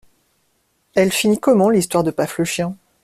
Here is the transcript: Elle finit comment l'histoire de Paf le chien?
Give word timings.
Elle 0.95 1.11
finit 1.11 1.39
comment 1.39 1.69
l'histoire 1.69 2.03
de 2.03 2.09
Paf 2.09 2.39
le 2.39 2.43
chien? 2.45 2.75